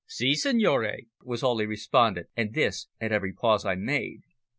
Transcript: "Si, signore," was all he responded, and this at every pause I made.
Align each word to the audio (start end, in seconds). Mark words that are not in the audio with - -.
"Si, 0.07 0.33
signore," 0.33 1.05
was 1.21 1.43
all 1.43 1.59
he 1.59 1.65
responded, 1.67 2.25
and 2.35 2.55
this 2.55 2.87
at 2.99 3.11
every 3.11 3.33
pause 3.33 3.65
I 3.65 3.75
made. 3.75 4.23